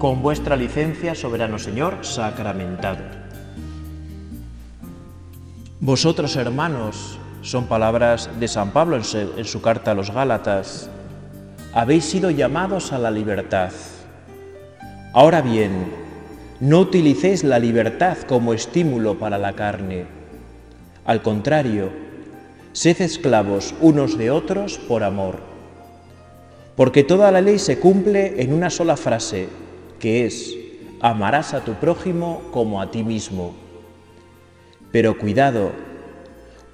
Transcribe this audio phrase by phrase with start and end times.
[0.00, 3.04] Con vuestra licencia, soberano Señor, sacramentado.
[5.78, 10.88] Vosotros, hermanos, son palabras de San Pablo en su, en su carta a los Gálatas,
[11.74, 13.72] habéis sido llamados a la libertad.
[15.12, 15.92] Ahora bien,
[16.60, 20.06] no utilicéis la libertad como estímulo para la carne.
[21.04, 21.90] Al contrario,
[22.72, 25.40] sed esclavos unos de otros por amor.
[26.74, 29.59] Porque toda la ley se cumple en una sola frase,
[30.00, 30.56] que es,
[31.00, 33.54] amarás a tu prójimo como a ti mismo.
[34.90, 35.70] Pero cuidado,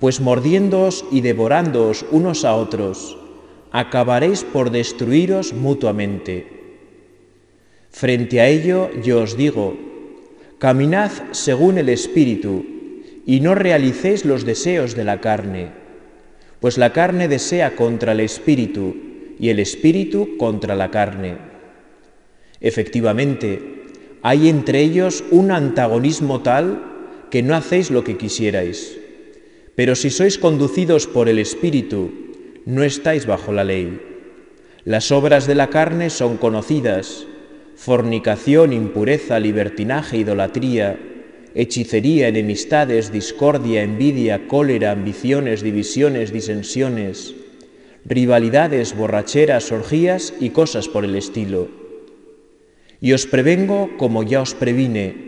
[0.01, 3.19] pues mordiéndoos y devorándoos unos a otros,
[3.73, 6.47] acabaréis por destruiros mutuamente.
[7.91, 9.77] Frente a ello yo os digo,
[10.59, 12.65] caminad según el Espíritu
[13.27, 15.71] y no realicéis los deseos de la carne,
[16.61, 18.97] pues la carne desea contra el Espíritu
[19.39, 21.56] y el Espíritu contra la carne
[22.61, 23.77] Efectivamente,
[24.23, 26.83] hay entre ellos un antagonismo tal
[27.31, 28.99] que no hacéis lo que quisierais.
[29.75, 32.11] Pero si sois conducidos por el Espíritu,
[32.65, 34.01] no estáis bajo la ley.
[34.85, 37.27] Las obras de la carne son conocidas,
[37.77, 40.99] fornicación, impureza, libertinaje, idolatría,
[41.55, 47.35] hechicería, enemistades, discordia, envidia, cólera, ambiciones, divisiones, disensiones,
[48.05, 51.86] rivalidades, borracheras, orgías y cosas por el estilo
[53.01, 55.27] y os prevengo, como ya os previne,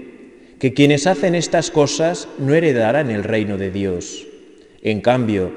[0.58, 4.26] que quienes hacen estas cosas no heredarán el reino de Dios.
[4.82, 5.52] En cambio,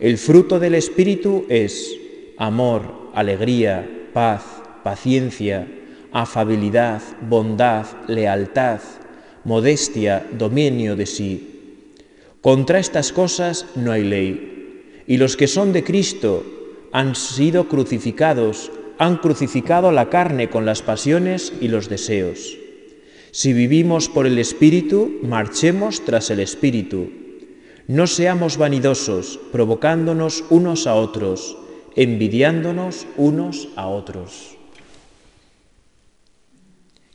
[0.00, 1.96] el fruto del Espíritu es
[2.36, 4.42] amor, alegría, paz,
[4.82, 5.66] paciencia,
[6.12, 8.80] afabilidad, bondad, lealtad,
[9.44, 11.50] modestia, dominio de sí.
[12.40, 16.44] Contra estas cosas no hay ley, y los que son de Cristo
[16.92, 22.56] han sido crucificados han crucificado la carne con las pasiones y los deseos.
[23.30, 27.10] Si vivimos por el Espíritu, marchemos tras el Espíritu.
[27.88, 31.56] No seamos vanidosos, provocándonos unos a otros,
[31.96, 34.56] envidiándonos unos a otros.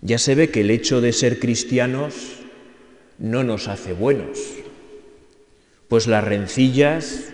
[0.02, 2.14] Ya se ve que el hecho de ser cristianos
[3.18, 4.40] no nos hace buenos,
[5.88, 7.32] pues las rencillas,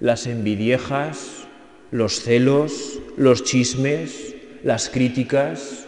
[0.00, 1.41] las envidiejas,
[1.92, 5.86] los celos, los chismes, las críticas,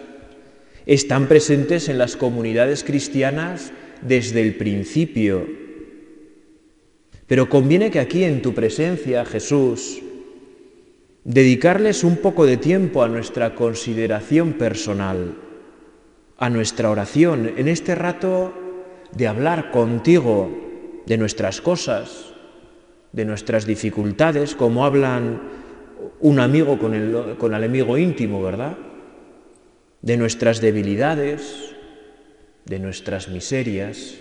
[0.86, 3.72] están presentes en las comunidades cristianas
[4.02, 5.46] desde el principio.
[7.26, 10.02] Pero conviene que aquí en tu presencia, Jesús,
[11.24, 15.34] dedicarles un poco de tiempo a nuestra consideración personal,
[16.36, 18.52] a nuestra oración, en este rato
[19.12, 22.34] de hablar contigo de nuestras cosas,
[23.12, 25.63] de nuestras dificultades, como hablan
[26.20, 28.76] un amigo con el, con el amigo íntimo, ¿verdad?
[30.02, 31.74] De nuestras debilidades,
[32.64, 34.14] de nuestras miserias.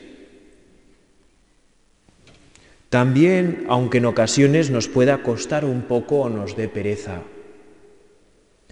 [2.89, 7.21] También, aunque en ocasiones nos pueda costar un poco o nos dé pereza,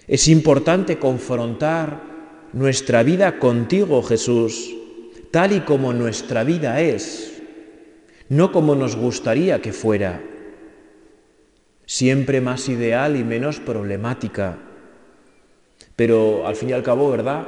[0.08, 2.04] es importante confrontar
[2.54, 4.76] nuestra vida contigo, Jesús,
[5.32, 7.42] tal y como nuestra vida es,
[8.30, 10.22] no como nos gustaría que fuera
[11.92, 14.58] siempre más ideal y menos problemática.
[15.98, 17.46] Pero al fin y al cabo, ¿verdad?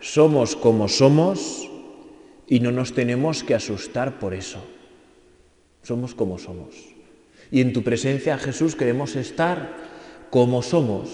[0.00, 1.64] Somos como somos
[2.48, 4.58] y no nos tenemos que asustar por eso.
[5.84, 6.74] Somos como somos.
[7.52, 9.76] Y en tu presencia, Jesús, queremos estar
[10.30, 11.10] como somos,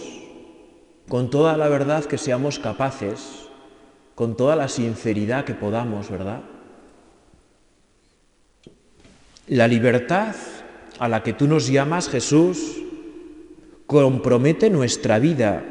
[1.07, 3.47] con toda la verdad que seamos capaces,
[4.15, 6.41] con toda la sinceridad que podamos, ¿verdad?
[9.49, 10.35] La libertad
[10.99, 12.81] a la que tú nos llamas, Jesús,
[13.87, 15.65] compromete nuestra vida.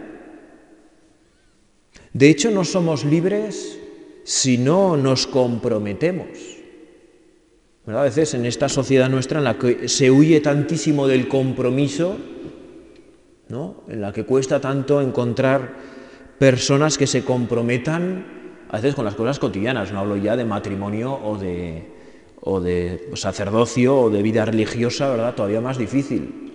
[2.13, 3.79] De hecho, no somos libres
[4.23, 6.27] si no nos comprometemos.
[7.87, 12.17] A veces en esta sociedad nuestra en la que se huye tantísimo del compromiso,
[13.49, 13.83] ¿no?
[13.89, 15.75] en la que cuesta tanto encontrar
[16.39, 18.25] personas que se comprometan,
[18.69, 21.91] a veces con las cosas cotidianas, no hablo ya de matrimonio o de,
[22.45, 25.33] o de sacerdocio o de vida religiosa, ¿verdad?
[25.33, 26.51] Todavía más difícil.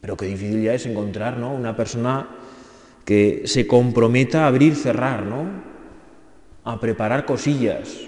[0.00, 1.52] Pero qué difícil ya es encontrar, ¿no?
[1.52, 2.28] Una persona
[3.04, 5.44] que se comprometa a abrir, cerrar, ¿no?
[6.64, 7.98] A preparar cosillas.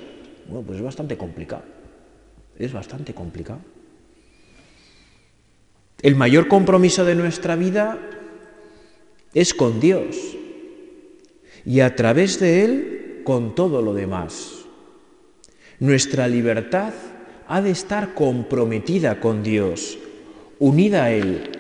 [0.46, 1.64] Bueno, pues es bastante complicado.
[2.58, 3.60] Es bastante complicado.
[6.00, 7.98] El mayor compromiso de nuestra vida
[9.34, 10.16] es con Dios
[11.66, 14.59] y a través de Él con todo lo demás.
[15.80, 16.92] Nuestra libertad
[17.48, 19.98] ha de estar comprometida con Dios,
[20.58, 21.50] unida a Él,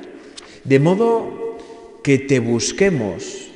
[0.62, 1.58] de modo
[2.04, 3.48] que te busquemos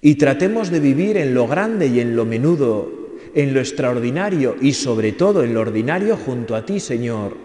[0.00, 4.72] y tratemos de vivir en lo grande y en lo menudo, en lo extraordinario y
[4.72, 7.36] sobre todo en lo ordinario junto a ti, Señor,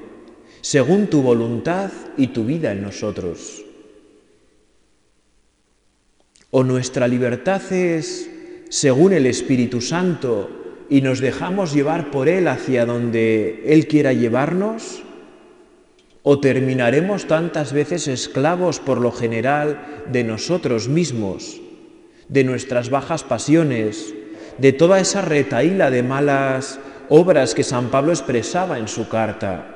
[0.62, 3.64] según tu voluntad y tu vida en nosotros.
[6.50, 8.30] O nuestra libertad es
[8.70, 10.59] según el Espíritu Santo
[10.90, 15.04] y nos dejamos llevar por Él hacia donde Él quiera llevarnos,
[16.24, 21.62] o terminaremos tantas veces esclavos por lo general de nosotros mismos,
[22.28, 24.14] de nuestras bajas pasiones,
[24.58, 29.76] de toda esa retaíla de malas obras que San Pablo expresaba en su carta.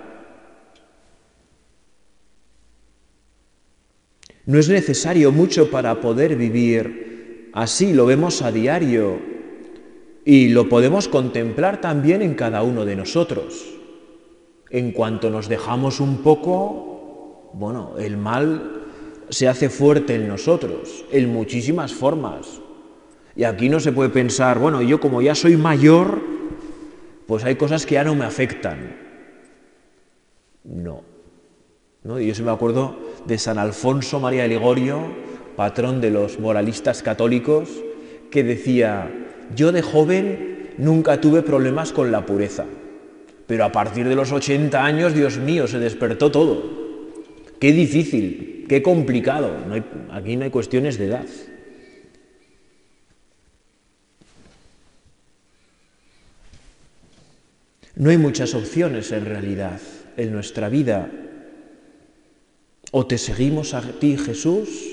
[4.46, 7.50] No es necesario mucho para poder vivir.
[7.54, 9.33] Así, lo vemos a diario
[10.26, 13.74] y lo podemos contemplar también en cada uno de nosotros.
[14.70, 18.84] En cuanto nos dejamos un poco, bueno, el mal
[19.30, 22.62] se hace fuerte en nosotros, en muchísimas formas.
[23.36, 26.22] Y aquí no se puede pensar, bueno, yo como ya soy mayor,
[27.28, 28.96] pues hay cosas que ya no me afectan.
[30.64, 31.02] No.
[32.04, 32.20] ¿No?
[32.20, 35.00] Y yo se me acuerdo de San Alfonso María de Ligorio,
[35.56, 37.70] patrón de los moralistas católicos,
[38.30, 39.23] que decía,
[39.56, 42.66] yo de joven nunca tuve problemas con la pureza,
[43.48, 46.84] pero a partir de los 80 años, Dios mío, se despertó todo.
[47.60, 49.56] Qué difícil, qué complicado.
[50.12, 51.26] aquí no hay cuestiones de edad.
[57.96, 59.80] No hay muchas opciones en realidad
[60.18, 61.10] en nuestra vida.
[62.92, 64.93] O te seguimos a ti, Jesús,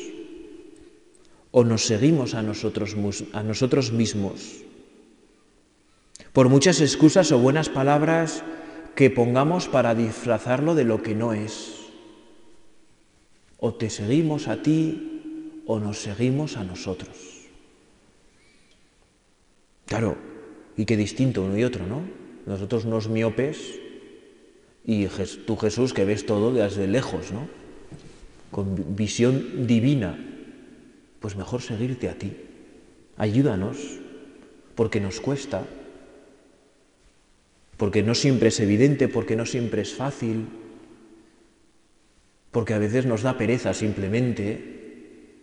[1.50, 2.96] o nos seguimos a nosotros,
[3.32, 4.62] a nosotros mismos.
[6.32, 8.44] Por muchas excusas o buenas palabras
[8.94, 11.74] que pongamos para disfrazarlo de lo que no es.
[13.58, 17.48] O te seguimos a ti o nos seguimos a nosotros.
[19.86, 20.16] Claro,
[20.76, 22.02] y qué distinto uno y otro, ¿no?
[22.46, 23.80] Nosotros unos miopes
[24.84, 25.06] y
[25.46, 27.48] tú Jesús que ves todo desde lejos, ¿no?
[28.50, 30.29] Con visión divina.
[31.20, 32.32] Pues mejor seguirte a ti.
[33.16, 33.76] Ayúdanos,
[34.74, 35.66] porque nos cuesta,
[37.76, 40.48] porque no siempre es evidente, porque no siempre es fácil,
[42.50, 45.36] porque a veces nos da pereza simplemente,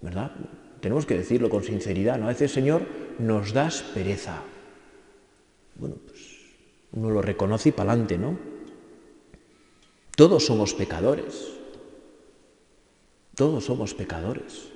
[0.00, 0.32] ¿verdad?
[0.80, 2.26] Tenemos que decirlo con sinceridad, ¿no?
[2.26, 2.82] A veces, Señor,
[3.20, 4.42] nos das pereza.
[5.76, 6.20] Bueno, pues
[6.92, 8.36] uno lo reconoce y para adelante, ¿no?
[10.16, 11.52] Todos somos pecadores.
[13.36, 14.71] Todos somos pecadores.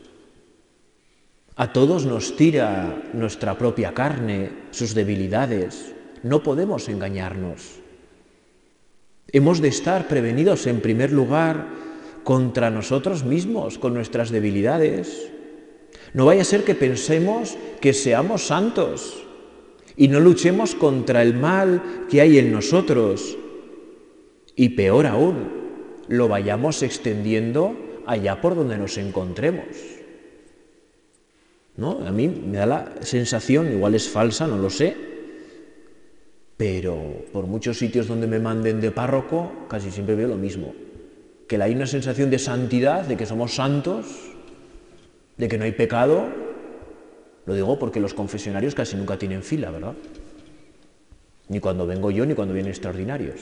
[1.59, 5.95] A todos nos tira nuestra propia carne, sus debilidades.
[6.23, 7.81] No podemos engañarnos.
[9.33, 11.67] Hemos de estar prevenidos en primer lugar
[12.25, 15.33] contra nosotros mismos, con nuestras debilidades.
[16.13, 19.25] No vaya a ser que pensemos que seamos santos
[19.97, 23.39] y no luchemos contra el mal que hay en nosotros.
[24.55, 25.49] Y peor aún,
[26.09, 29.96] lo vayamos extendiendo allá por donde nos encontremos.
[31.77, 32.07] ¿No?
[32.07, 34.97] A mí me da la sensación, igual es falsa, no lo sé,
[36.57, 40.75] pero por muchos sitios donde me manden de párroco, casi siempre veo lo mismo.
[41.47, 44.07] Que hay una sensación de santidad, de que somos santos,
[45.37, 46.29] de que no hay pecado,
[47.45, 49.95] lo digo porque los confesionarios casi nunca tienen fila, ¿verdad?
[51.49, 53.41] Ni cuando vengo yo, ni cuando vienen extraordinarios.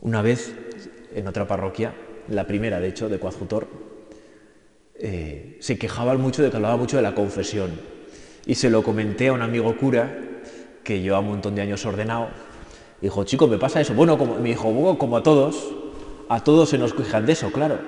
[0.00, 0.54] Una vez,
[1.14, 1.94] en otra parroquia,
[2.28, 3.68] la primera de hecho, de Coadjutor,
[5.02, 7.70] eh, se quejaban mucho de que hablaba mucho de la confesión.
[8.46, 10.18] Y se lo comenté a un amigo cura
[10.84, 12.28] que lleva un montón de años ordenado.
[13.00, 13.94] Dijo, chico, ¿me pasa eso?
[13.94, 15.72] Bueno, como, me dijo, como a todos,
[16.28, 17.78] a todos se nos quejan de eso, claro.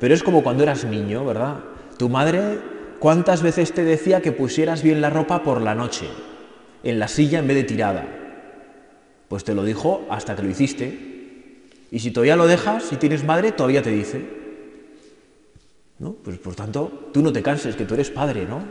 [0.00, 1.60] Pero es como cuando eras niño, ¿verdad?
[1.98, 2.58] Tu madre,
[2.98, 6.06] ¿cuántas veces te decía que pusieras bien la ropa por la noche?
[6.82, 8.06] En la silla en vez de tirada.
[9.28, 11.15] Pues te lo dijo hasta que lo hiciste.
[11.96, 14.20] Y si todavía lo dejas, si tienes madre, todavía te dice.
[15.98, 16.12] ¿No?
[16.12, 18.62] Pues por tanto, tú no te canses, que tú eres padre, ¿no?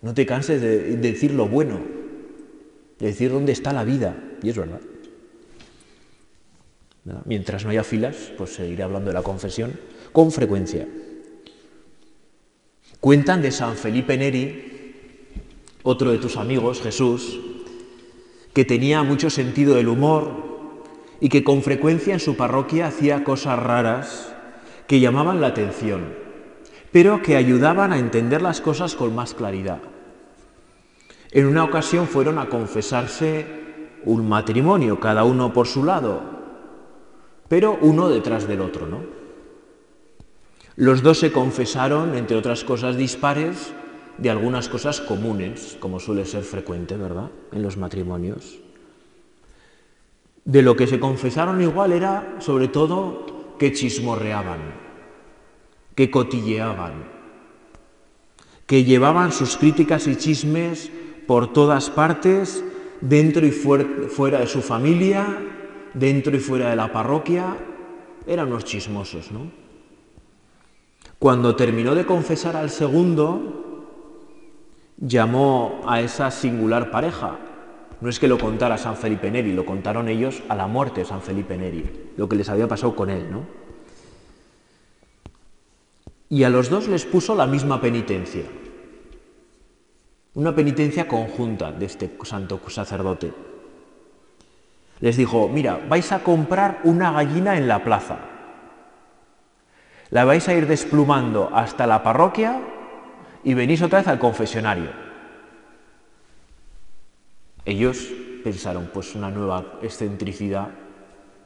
[0.00, 1.78] No te canses de, de decir lo bueno,
[2.98, 4.16] de decir dónde está la vida.
[4.42, 4.80] Y es verdad.
[7.26, 9.78] Mientras no haya filas, pues seguiré hablando de la confesión
[10.10, 10.88] con frecuencia.
[13.00, 14.94] Cuentan de San Felipe Neri,
[15.82, 17.38] otro de tus amigos, Jesús,
[18.54, 20.47] que tenía mucho sentido del humor
[21.20, 24.34] y que con frecuencia en su parroquia hacía cosas raras
[24.86, 26.14] que llamaban la atención,
[26.92, 29.80] pero que ayudaban a entender las cosas con más claridad.
[31.30, 33.46] En una ocasión fueron a confesarse
[34.04, 36.22] un matrimonio, cada uno por su lado,
[37.48, 39.02] pero uno detrás del otro, ¿no?
[40.76, 43.72] Los dos se confesaron, entre otras cosas dispares,
[44.16, 48.58] de algunas cosas comunes, como suele ser frecuente, ¿verdad?, en los matrimonios.
[50.48, 54.60] De lo que se confesaron igual era, sobre todo, que chismorreaban,
[55.94, 57.04] que cotilleaban,
[58.64, 60.90] que llevaban sus críticas y chismes
[61.26, 62.64] por todas partes,
[63.02, 65.38] dentro y fuera de su familia,
[65.92, 67.54] dentro y fuera de la parroquia,
[68.26, 69.50] eran unos chismosos, ¿no?
[71.18, 73.84] Cuando terminó de confesar al segundo,
[74.96, 77.36] llamó a esa singular pareja.
[78.00, 81.06] No es que lo contara San Felipe Neri, lo contaron ellos a la muerte de
[81.06, 83.42] San Felipe Neri, lo que les había pasado con él, ¿no?
[86.28, 88.44] Y a los dos les puso la misma penitencia,
[90.34, 93.32] una penitencia conjunta de este santo sacerdote.
[95.00, 98.18] Les dijo, mira, vais a comprar una gallina en la plaza.
[100.10, 102.60] La vais a ir desplumando hasta la parroquia
[103.42, 105.07] y venís otra vez al confesionario.
[107.68, 108.08] Ellos
[108.42, 110.68] pensaron, pues una nueva excentricidad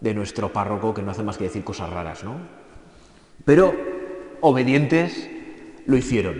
[0.00, 2.36] de nuestro párroco que no hace más que decir cosas raras, ¿no?
[3.44, 3.74] Pero
[4.40, 5.28] obedientes
[5.86, 6.36] lo hicieron.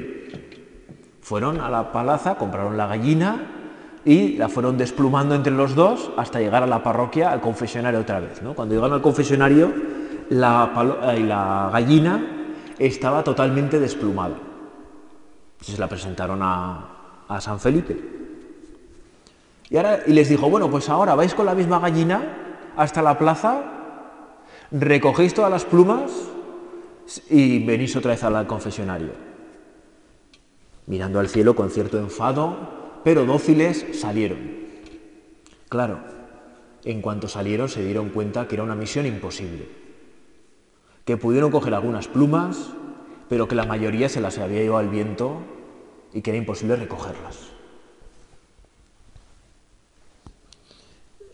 [1.21, 6.39] Fueron a la plaza, compraron la gallina y la fueron desplumando entre los dos hasta
[6.39, 8.41] llegar a la parroquia, al confesionario otra vez.
[8.41, 8.55] ¿no?
[8.55, 9.73] Cuando llegaron al confesionario,
[10.31, 14.37] la, eh, la gallina estaba totalmente desplumada.
[15.55, 18.22] Entonces la presentaron a, San Felipe.
[19.73, 23.19] Y, ahora, y les dijo, bueno, pues ahora vais con la misma gallina hasta la
[23.19, 23.63] plaza,
[24.71, 26.13] recogéis todas las plumas
[27.31, 29.13] y venís otra vez al confesionario.
[30.87, 34.41] Mirando al cielo con cierto enfado, pero dóciles salieron.
[35.71, 36.01] Claro,
[36.85, 39.71] en cuanto salieron se dieron cuenta que era una misión imposible,
[41.07, 42.73] que pudieron coger algunas plumas,
[43.31, 45.39] pero que la mayoría se las había llevado al viento
[46.13, 47.52] y que era imposible recogerlas.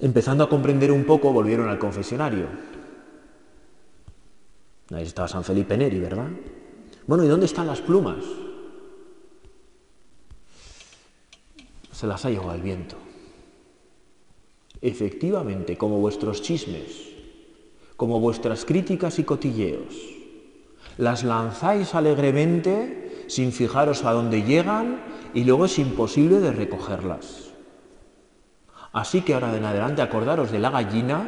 [0.01, 2.47] Empezando a comprender un poco, volvieron al confesionario.
[4.93, 6.29] Ahí estaba San Felipe Neri, ¿verdad?
[7.07, 8.25] Bueno, ¿y dónde están las plumas?
[11.99, 12.95] se las ha llevado al viento.
[14.81, 17.09] Efectivamente, como vuestros chismes,
[17.97, 19.97] como vuestras críticas y cotilleos,
[20.97, 25.03] las lanzáis alegremente sin fijaros a dónde llegan
[25.35, 27.48] y luego es imposible de recogerlas.
[28.93, 31.27] Así que ahora en adelante acordaros de la gallina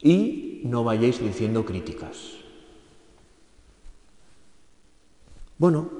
[0.00, 2.36] y no vayáis diciendo críticas.
[5.58, 5.90] Bueno,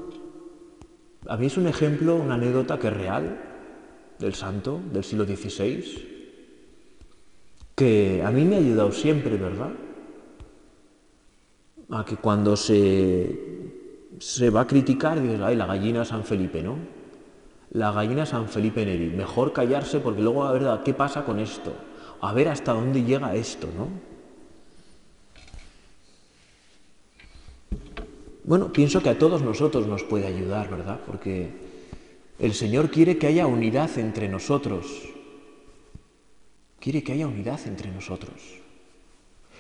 [1.29, 3.39] a mí es un ejemplo, una anécdota que es real
[4.19, 6.09] del santo del siglo XVI,
[7.75, 9.71] que a mí me ha ayudado siempre, ¿verdad?
[11.91, 13.39] A que cuando se,
[14.19, 17.02] se va a criticar, dices, ay, la gallina San Felipe, ¿no?
[17.73, 19.09] La gallina San Felipe Neri.
[19.09, 21.73] Mejor callarse porque luego, a ver, ¿qué pasa con esto?
[22.21, 23.89] A ver hasta dónde llega esto, ¿no?
[28.45, 31.01] Bueno, pienso que a todos nosotros nos puede ayudar, ¿verdad?
[31.07, 31.51] Porque
[32.39, 34.87] el Señor quiere que haya unidad entre nosotros.
[36.79, 38.35] Quiere que haya unidad entre nosotros.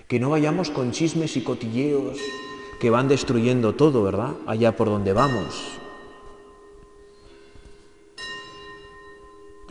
[0.06, 2.18] Que no vayamos con chismes y cotilleos
[2.80, 4.34] que van destruyendo todo, ¿verdad?
[4.46, 5.81] Allá por donde vamos.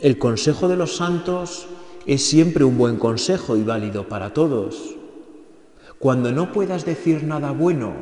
[0.02, 1.68] El consejo de los santos
[2.06, 4.96] es siempre un buen consejo y válido para todos.
[6.00, 7.94] Cuando no puedas decir nada bueno,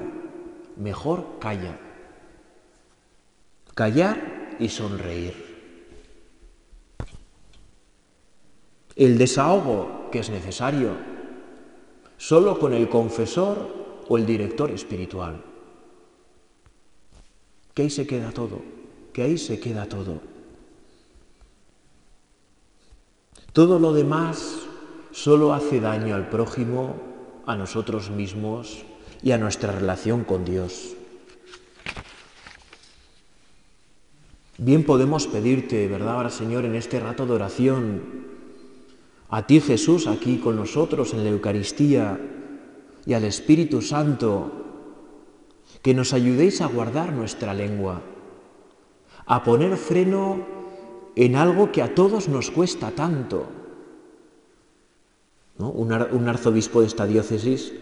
[0.79, 1.79] mejor calla.
[3.75, 5.35] Callar y sonreír.
[8.97, 10.93] El desahogo que es necesario
[12.17, 13.59] solo con el confesor
[14.09, 15.45] o el director espiritual.
[17.75, 18.63] Que ahí se queda todo,
[19.13, 20.30] que ahí se queda todo.
[23.53, 24.61] Todo lo demás
[25.11, 26.95] solo hace daño al prójimo,
[27.47, 28.85] a nosotros mismos
[29.23, 30.95] y a nuestra relación con Dios.
[34.57, 38.03] Bien podemos pedirte, ¿verdad, ahora Señor, en este rato de oración,
[39.31, 42.21] a ti Jesús aquí con nosotros en la Eucaristía
[43.05, 44.53] y al Espíritu Santo,
[45.83, 48.01] que nos ayudéis a guardar nuestra lengua,
[49.27, 50.60] a poner freno
[51.17, 53.47] en algo que a todos nos cuesta tanto.
[55.59, 55.93] Un,
[56.29, 57.73] arzobispo de esta diócesis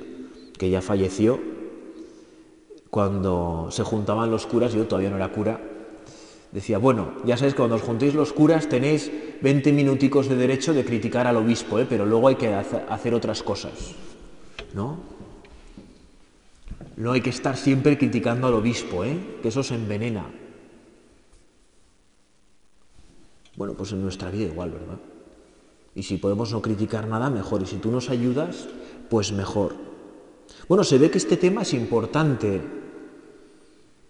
[0.59, 1.39] que ya falleció,
[2.91, 5.61] cuando se juntaban los curas, yo todavía no era cura,
[6.53, 10.73] Decía, bueno, ya sabéis que cuando os juntéis los curas tenéis 20 minuticos de derecho
[10.73, 11.87] de criticar al obispo, ¿eh?
[11.87, 13.95] pero luego hay que hacer otras cosas,
[14.73, 14.97] ¿no?
[16.97, 19.39] No hay que estar siempre criticando al obispo, ¿eh?
[19.43, 20.25] que eso se envenena.
[23.59, 25.00] Bueno, pues en nuestra vida igual, ¿verdad?
[25.97, 27.61] Y si podemos no criticar nada, mejor.
[27.61, 28.69] Y si tú nos ayudas,
[29.11, 29.75] pues mejor.
[30.69, 32.61] Bueno, se ve que este tema es importante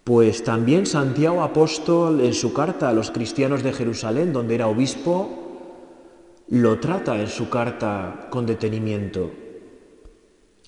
[0.03, 5.29] pues también Santiago Apóstol en su carta a los cristianos de Jerusalén, donde era obispo,
[6.47, 9.31] lo trata en su carta con detenimiento,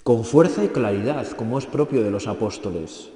[0.03, 3.09] con fuerza y claridad, como es propio de los apóstoles.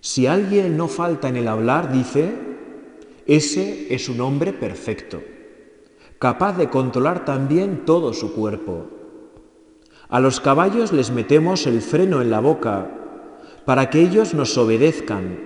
[0.00, 2.45] Si alguien no falta en el hablar, dice,
[3.26, 5.20] ese es un hombre perfecto,
[6.18, 8.86] capaz de controlar también todo su cuerpo.
[10.08, 12.88] A los caballos les metemos el freno en la boca
[13.64, 15.40] para que ellos nos obedezcan,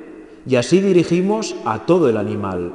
[0.47, 2.75] y así dirigimos a todo el animal.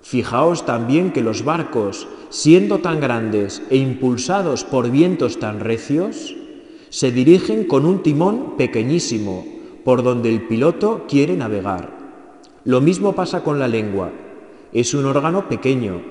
[0.00, 6.34] Fijaos también que los barcos, siendo tan grandes e impulsados por vientos tan recios,
[6.88, 9.46] se dirigen con un timón pequeñísimo,
[9.84, 12.02] por donde el piloto quiere navegar.
[12.64, 14.10] Lo mismo pasa con la lengua.
[14.72, 16.02] Es un órgano pequeño,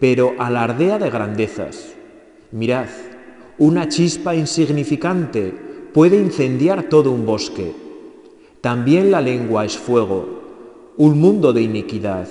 [0.00, 1.94] pero alardea de grandezas.
[2.52, 2.88] Mirad,
[3.58, 5.52] una chispa insignificante
[5.92, 7.88] puede incendiar todo un bosque
[8.60, 12.26] también la lengua es fuego, un mundo de iniquidad.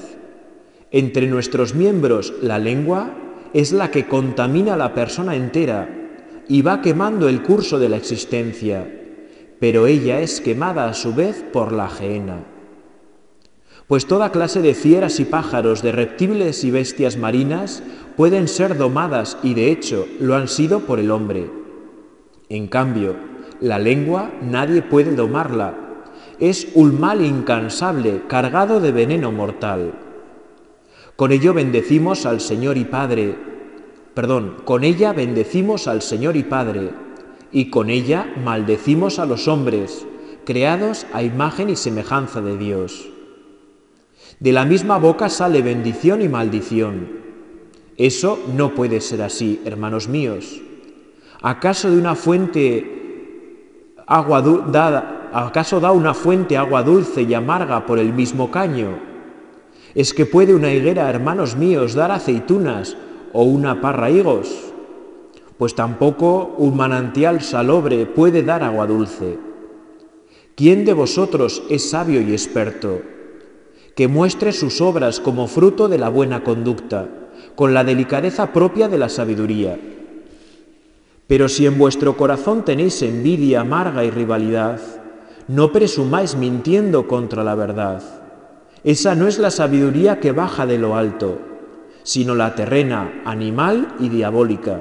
[0.91, 3.13] Entre nuestros miembros la lengua
[3.53, 5.87] es la que contamina a la persona entera
[6.49, 8.85] y va quemando el curso de la existencia,
[9.61, 12.43] pero ella es quemada a su vez por la ajena.
[13.87, 17.83] Pues toda clase de fieras y pájaros, de reptiles y bestias marinas
[18.15, 21.49] pueden ser domadas y de hecho lo han sido por el hombre.
[22.49, 23.15] En cambio,
[23.61, 25.87] la lengua nadie puede domarla
[26.39, 29.93] es un mal incansable, cargado de veneno mortal.
[31.15, 33.35] Con ello bendecimos al Señor y Padre,
[34.13, 36.91] perdón, con ella bendecimos al Señor y Padre,
[37.51, 40.05] y con ella maldecimos a los hombres,
[40.45, 43.09] creados a imagen y semejanza de Dios.
[44.39, 47.07] De la misma boca sale bendición y maldición.
[47.97, 50.61] Eso no puede ser así, hermanos míos.
[51.41, 57.99] ¿Acaso de una fuente agua dada ¿acaso da una fuente agua dulce y amarga por
[57.99, 58.99] el mismo caño?
[59.95, 62.95] ¿Es que puede una higuera, hermanos míos, dar aceitunas
[63.33, 64.73] o una parra higos?
[65.57, 69.39] Pues tampoco un manantial salobre puede dar agua dulce.
[70.55, 73.01] ¿Quién de vosotros es sabio y experto?
[73.97, 77.07] Que muestre sus obras como fruto de la buena conducta,
[77.55, 79.75] con la delicadeza propia de la sabiduría.
[81.25, 84.79] Pero si en vuestro corazón tenéis envidia amarga y rivalidad,
[85.47, 88.03] no presumáis mintiendo contra la verdad.
[88.83, 91.39] Esa no es la sabiduría que baja de lo alto,
[92.03, 94.79] sino la terrena, animal y diabólica.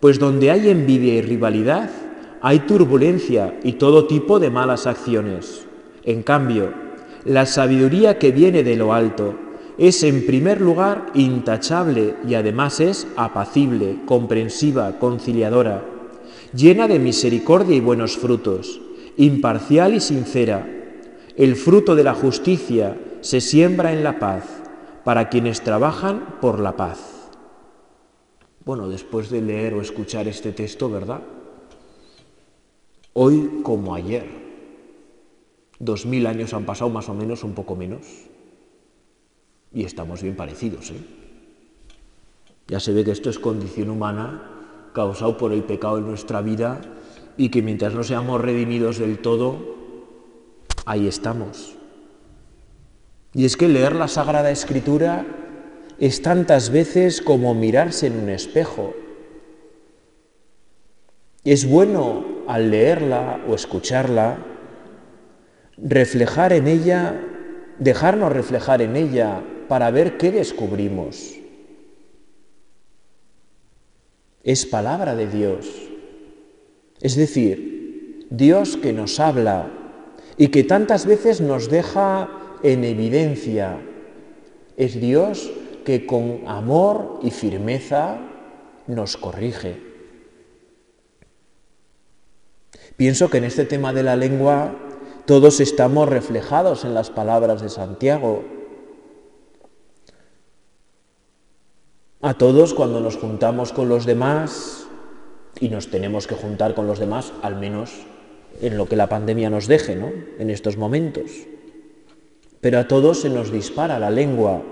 [0.00, 1.88] Pues donde hay envidia y rivalidad,
[2.42, 5.66] hay turbulencia y todo tipo de malas acciones.
[6.04, 6.87] En cambio,
[7.24, 9.34] la sabiduría que viene de lo alto
[9.78, 15.84] es en primer lugar intachable y además es apacible, comprensiva, conciliadora,
[16.54, 18.80] llena de misericordia y buenos frutos
[19.18, 20.66] imparcial y sincera.
[21.36, 24.44] El fruto de la justicia se siembra en la paz
[25.04, 27.28] para quienes trabajan por la paz.
[28.64, 31.20] Bueno, después de leer o escuchar este texto, ¿verdad?
[33.12, 34.26] Hoy como ayer,
[35.78, 38.06] dos mil años han pasado más o menos, un poco menos,
[39.72, 41.00] y estamos bien parecidos, ¿eh?
[42.66, 46.80] Ya se ve que esto es condición humana causado por el pecado en nuestra vida
[47.36, 49.76] y que mientras no seamos redimidos del todo,
[50.84, 51.76] ahí estamos.
[53.32, 55.26] Y es que leer la Sagrada Escritura
[55.98, 58.94] es tantas veces como mirarse en un espejo.
[61.44, 64.38] Es bueno al leerla o escucharla
[65.82, 67.20] reflejar en ella,
[67.78, 71.34] dejarnos reflejar en ella para ver qué descubrimos.
[74.42, 75.68] Es palabra de Dios.
[77.00, 79.70] Es decir, Dios que nos habla
[80.36, 82.28] y que tantas veces nos deja
[82.62, 83.78] en evidencia.
[84.76, 85.50] Es Dios
[85.84, 88.18] que con amor y firmeza
[88.86, 89.88] nos corrige.
[92.96, 94.87] Pienso que en este tema de la lengua
[95.28, 98.44] todos estamos reflejados en las palabras de Santiago.
[102.22, 104.86] A todos cuando nos juntamos con los demás
[105.60, 107.92] y nos tenemos que juntar con los demás, al menos
[108.62, 110.10] en lo que la pandemia nos deje, ¿no?
[110.38, 111.30] En estos momentos.
[112.62, 114.62] Pero a todos se nos dispara la lengua.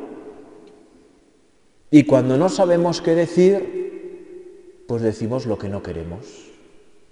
[1.91, 6.25] Y cuando no sabemos qué decir, pues decimos lo que no queremos.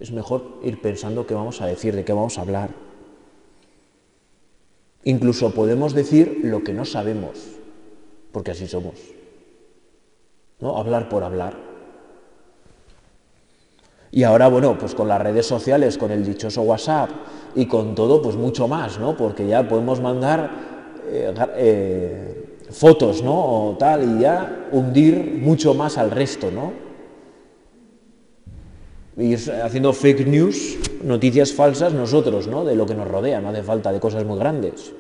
[0.01, 2.94] Es mejor ir pensando qué vamos a decir, de qué vamos a hablar.
[5.05, 7.39] Incluso podemos decir lo que no sabemos,
[8.33, 8.95] porque así somos.
[10.61, 10.77] ¿No?
[10.79, 11.55] Hablar por hablar.
[14.11, 17.11] Y ahora, bueno, pues con las redes sociales, con el dichoso WhatsApp
[17.55, 19.17] y con todo, pues mucho más, ¿no?
[19.17, 20.51] Porque ya podemos mandar
[21.07, 23.35] eh, eh, fotos, ¿no?
[23.35, 26.84] O tal, y ya hundir mucho más al resto, ¿no?
[29.17, 32.65] Ir haciendo fake news, noticias falsas nosotros, ¿no?
[32.65, 34.93] De lo que nos rodea, no hace falta de cosas muy grandes.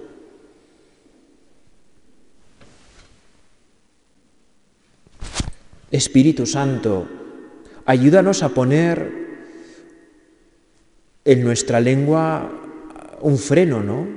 [5.90, 7.06] Espíritu Santo,
[7.86, 9.12] Ayúdanos a poner
[11.26, 12.50] en nuestra lengua
[13.20, 14.08] un freno, ¿no?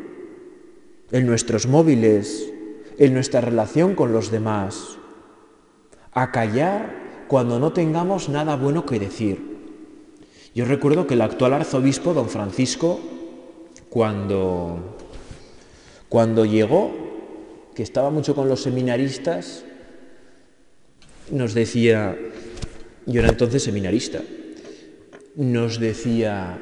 [1.11, 2.49] En nuestros móviles,
[2.97, 4.97] en nuestra relación con los demás.
[6.13, 9.56] A callar cuando no tengamos nada bueno que decir.
[10.53, 12.99] Yo recuerdo que el actual arzobispo, don Francisco,
[13.89, 14.97] cuando,
[16.09, 16.91] cuando llegó,
[17.75, 19.63] que estaba mucho con los seminaristas,
[21.29, 22.17] nos decía,
[23.05, 24.21] yo era entonces seminarista,
[25.35, 26.57] nos decía,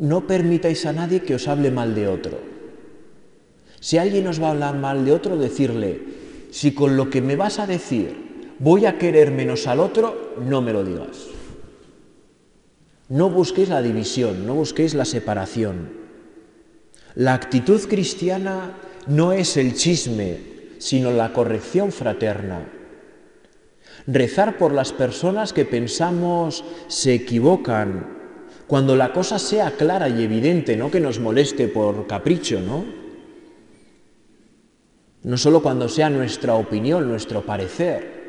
[0.00, 2.38] no permitáis a nadie que os hable mal de otro.
[3.80, 6.00] Si alguien os va a hablar mal de otro, decirle,
[6.50, 10.60] si con lo que me vas a decir voy a querer menos al otro, no
[10.60, 11.28] me lo digas.
[13.10, 15.90] No busquéis la división, no busquéis la separación.
[17.14, 20.38] La actitud cristiana no es el chisme,
[20.78, 22.66] sino la corrección fraterna
[24.06, 28.18] rezar por las personas que pensamos se equivocan,
[28.66, 32.84] cuando la cosa sea clara y evidente, no que nos moleste por capricho, ¿no?
[35.22, 38.20] No solo cuando sea nuestra opinión, nuestro parecer,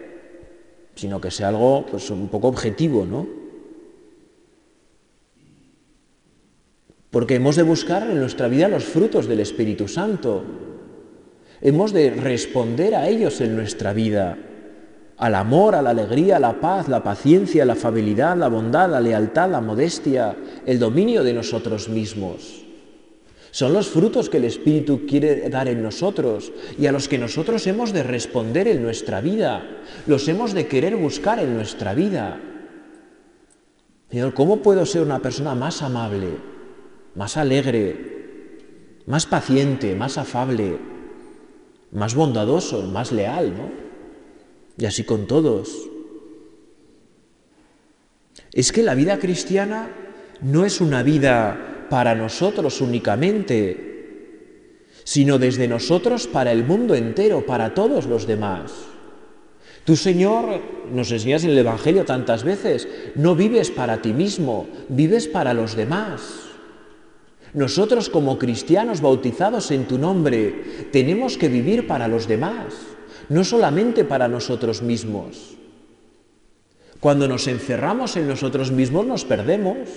[0.96, 3.40] sino que sea algo pues, un poco objetivo, ¿no?
[7.12, 10.43] Porque hemos de buscar en nuestra vida los frutos del Espíritu Santo.
[11.62, 14.38] Hemos de responder a ellos en nuestra vida
[15.21, 19.00] al amor, a la alegría, a la paz, la paciencia, la afabilidad, la bondad, la
[19.00, 22.65] lealtad, la modestia, el dominio de nosotros mismos.
[23.52, 27.67] Son los frutos que el Espíritu quiere dar en nosotros y a los que nosotros
[27.67, 29.62] hemos de responder en nuestra vida,
[30.08, 32.39] los hemos de querer buscar en nuestra vida.
[34.10, 36.30] Señor, ¿cómo puedo ser una persona más amable,
[37.15, 40.78] más alegre, más paciente, más afable,
[41.91, 43.71] más bondadoso, más leal, ¿no?
[44.78, 45.89] y así con todos.
[48.54, 49.89] Es que la vida cristiana
[50.41, 53.89] no es una vida para nosotros únicamente,
[55.04, 58.71] sino desde nosotros para el mundo entero, para todos los demás.
[59.86, 65.28] Tú, Señor, nos enseñas en el Evangelio tantas veces, no vives para ti mismo, vives
[65.28, 66.51] para los demás.
[67.54, 72.92] Nosotros como cristianos bautizados en tu nombre tenemos que vivir para los demás
[73.32, 75.56] no solamente para nosotros mismos.
[77.00, 79.88] Cuando nos encerramos en nosotros mismos nos perdemos,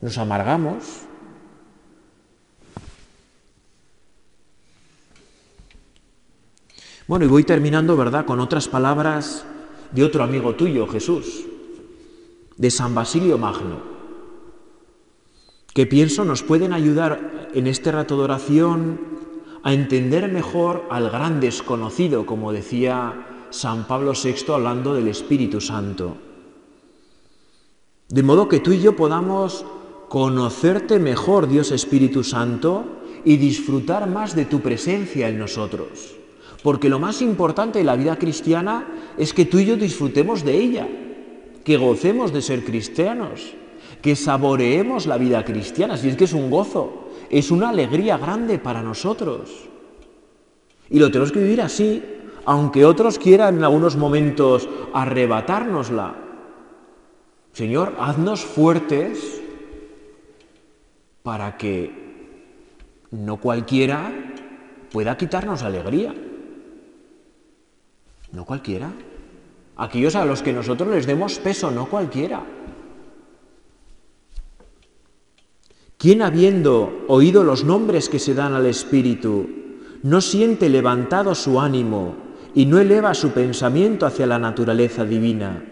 [0.00, 0.84] nos amargamos.
[7.08, 9.44] Bueno, y voy terminando, ¿verdad?, con otras palabras
[9.90, 11.44] de otro amigo tuyo, Jesús,
[12.56, 13.82] de San Basilio Magno,
[15.80, 19.00] que pienso nos pueden ayudar en este rato de oración
[19.62, 26.18] a entender mejor al gran desconocido, como decía San Pablo VI hablando del Espíritu Santo.
[28.10, 29.64] De modo que tú y yo podamos
[30.10, 32.84] conocerte mejor, Dios Espíritu Santo,
[33.24, 36.14] y disfrutar más de tu presencia en nosotros.
[36.62, 40.58] Porque lo más importante de la vida cristiana es que tú y yo disfrutemos de
[40.58, 40.86] ella,
[41.64, 43.54] que gocemos de ser cristianos,
[44.02, 48.58] que saboreemos la vida cristiana, si es que es un gozo, es una alegría grande
[48.58, 49.68] para nosotros.
[50.88, 52.02] Y lo tenemos que vivir así,
[52.44, 56.16] aunque otros quieran en algunos momentos arrebatárnosla.
[57.52, 59.40] Señor, haznos fuertes
[61.22, 61.92] para que
[63.10, 64.12] no cualquiera
[64.90, 66.14] pueda quitarnos alegría.
[68.32, 68.92] No cualquiera.
[69.76, 72.42] Aquellos a los que nosotros les demos peso, no cualquiera.
[76.00, 79.46] ¿Quién habiendo oído los nombres que se dan al Espíritu,
[80.02, 82.16] no siente levantado su ánimo
[82.54, 85.62] y no eleva su pensamiento hacia la naturaleza divina,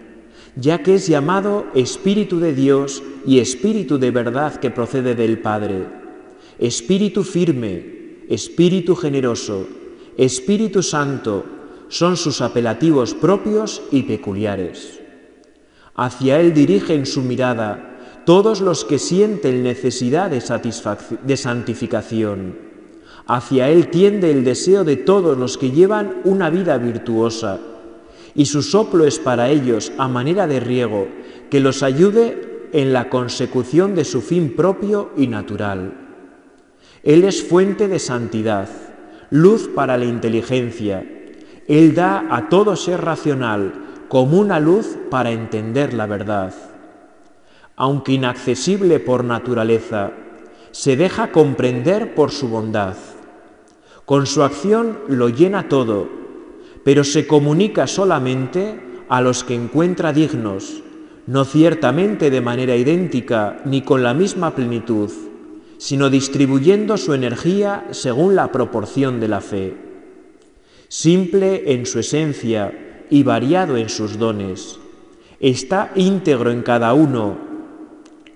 [0.54, 5.86] ya que es llamado Espíritu de Dios y Espíritu de verdad que procede del Padre?
[6.58, 9.66] Espíritu firme, Espíritu generoso,
[10.18, 11.46] Espíritu Santo
[11.88, 15.00] son sus apelativos propios y peculiares.
[15.94, 17.87] Hacia Él dirigen su mirada
[18.28, 22.58] todos los que sienten necesidad de, santificación.
[23.26, 27.58] Hacia Él tiende el deseo de todos los que llevan una vida virtuosa,
[28.34, 31.08] y su soplo es para ellos a manera de riego
[31.48, 35.94] que los ayude en la consecución de su fin propio y natural.
[37.02, 38.68] Él es fuente de santidad,
[39.30, 41.02] luz para la inteligencia.
[41.66, 43.72] Él da a todo ser racional
[44.08, 46.52] como una luz para entender la verdad.
[47.78, 50.12] Aunque inaccesible por naturaleza,
[50.70, 52.96] se deja comprender por su bondad.
[54.04, 56.06] Con su acción lo llena todo,
[56.84, 60.82] pero se comunica solamente a los que encuentra dignos,
[61.26, 65.10] no ciertamente de manera idéntica ni con la misma plenitud
[65.78, 69.76] sino distribuyendo su energía según la proporción de la fe.
[70.88, 74.78] Simple en su esencia y variado en sus dones,
[75.40, 77.47] está íntegro en cada uno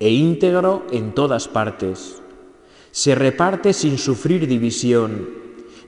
[0.02, 2.20] e íntegro en todas partes.
[2.90, 5.28] Se reparte sin sufrir división,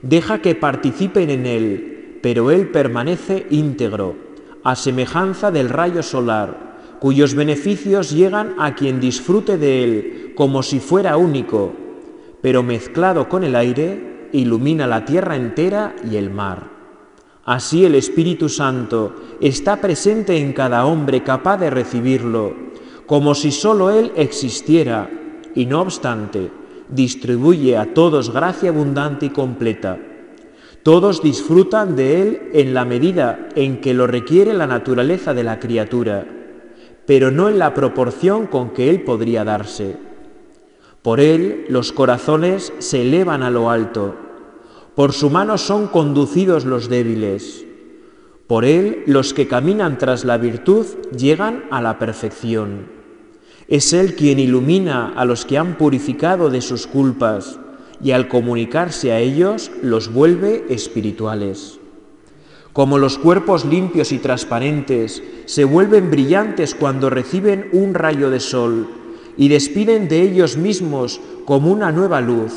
[0.01, 4.15] deja que participen en él, pero él permanece íntegro,
[4.63, 10.79] a semejanza del rayo solar, cuyos beneficios llegan a quien disfrute de él como si
[10.79, 11.73] fuera único,
[12.41, 16.69] pero mezclado con el aire, ilumina la tierra entera y el mar.
[17.43, 22.65] Así el Espíritu Santo está presente en cada hombre capaz de recibirlo,
[23.05, 25.09] como si sólo Él existiera,
[25.53, 26.51] y no obstante,
[26.89, 29.97] distribuye a todos gracia abundante y completa.
[30.83, 35.59] Todos disfrutan de Él en la medida en que lo requiere la naturaleza de la
[35.59, 36.25] criatura
[37.05, 39.97] pero no en la proporción con que Él podría darse.
[41.01, 44.15] Por Él los corazones se elevan a lo alto,
[44.95, 47.65] por su mano son conducidos los débiles,
[48.47, 52.94] por Él los que caminan tras la virtud llegan a la perfección.
[53.67, 57.59] Es Él quien ilumina a los que han purificado de sus culpas
[58.03, 61.79] y al comunicarse a ellos los vuelve espirituales.
[62.73, 68.87] Como los cuerpos limpios y transparentes se vuelven brillantes cuando reciben un rayo de sol
[69.37, 72.53] y despiden de ellos mismos como una nueva luz,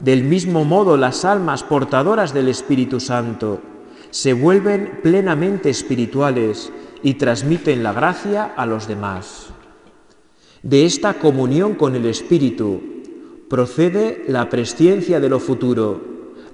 [0.00, 3.60] del mismo modo las almas portadoras del Espíritu Santo
[4.10, 6.70] se vuelven plenamente espirituales
[7.02, 9.53] y transmiten la gracia a los demás.
[10.64, 12.80] De esta comunión con el Espíritu
[13.50, 16.00] procede la presciencia de lo futuro,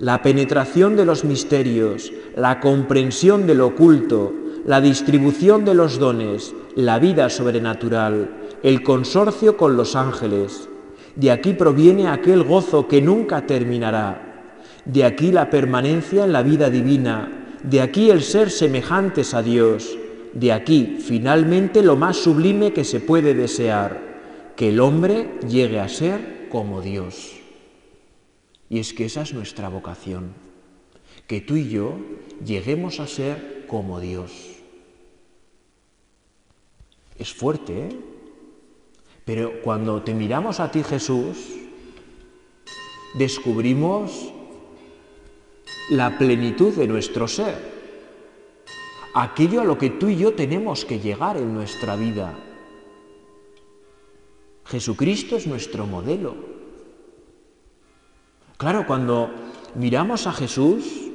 [0.00, 4.32] la penetración de los misterios, la comprensión del oculto,
[4.66, 8.30] la distribución de los dones, la vida sobrenatural,
[8.64, 10.68] el consorcio con los ángeles.
[11.14, 14.56] De aquí proviene aquel gozo que nunca terminará.
[14.86, 17.46] De aquí la permanencia en la vida divina.
[17.62, 19.99] De aquí el ser semejantes a Dios.
[20.32, 25.88] De aquí, finalmente, lo más sublime que se puede desear, que el hombre llegue a
[25.88, 27.32] ser como Dios.
[28.68, 30.32] Y es que esa es nuestra vocación,
[31.26, 31.98] que tú y yo
[32.44, 34.30] lleguemos a ser como Dios.
[37.18, 37.96] Es fuerte, ¿eh?
[39.24, 41.36] Pero cuando te miramos a ti Jesús,
[43.14, 44.32] descubrimos
[45.90, 47.79] la plenitud de nuestro ser,
[49.14, 52.38] aquello a lo que tú y yo tenemos que llegar en nuestra vida.
[54.64, 56.34] Jesucristo es nuestro modelo.
[58.56, 59.30] Claro, cuando
[59.74, 61.10] miramos a Jesús,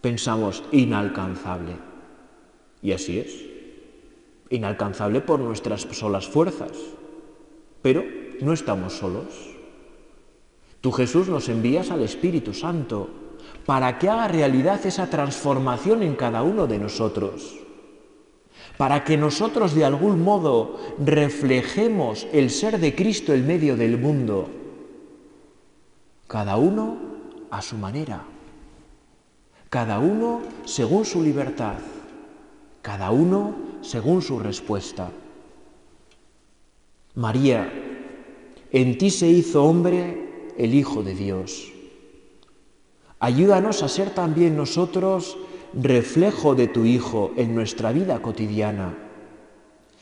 [0.00, 1.76] pensamos inalcanzable.
[2.82, 3.46] Y así es.
[4.50, 6.72] Inalcanzable por nuestras solas fuerzas.
[7.80, 8.04] Pero
[8.40, 9.52] no estamos solos.
[10.80, 13.21] Tú Jesús nos envías al Espíritu Santo
[13.66, 17.58] para que haga realidad esa transformación en cada uno de nosotros.
[18.76, 24.48] Para que nosotros de algún modo reflejemos el ser de Cristo en medio del mundo
[26.32, 26.96] cada uno
[27.50, 28.24] a su manera,
[29.68, 31.76] cada uno según su libertad,
[32.80, 35.10] cada uno según su respuesta.
[37.14, 37.70] María,
[38.70, 41.71] en ti se hizo hombre el Hijo de Dios.
[43.22, 45.38] Ayúdanos a ser también nosotros
[45.74, 48.98] reflejo de tu Hijo en nuestra vida cotidiana,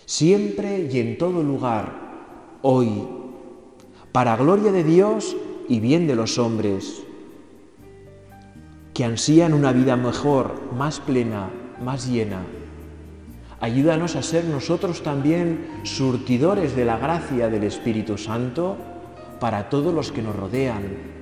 [0.06, 3.06] siempre y en todo lugar, hoy,
[4.11, 5.37] para gloria de Dios
[5.68, 7.02] y bien de los hombres,
[8.94, 11.50] que ansían una vida mejor, más plena,
[11.85, 12.40] más llena.
[13.61, 18.78] Ayúdanos a ser nosotros también surtidores de la gracia del Espíritu Santo
[19.40, 21.19] para todos los que nos rodean,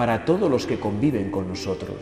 [0.00, 1.98] para todos los que conviven con nosotros.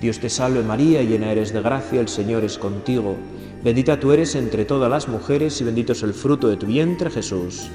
[0.00, 3.16] Dios te salve María, llena eres de gracia, el Señor es contigo,
[3.62, 7.10] bendita tú eres entre todas las mujeres y bendito es el fruto de tu vientre
[7.10, 7.68] Jesús.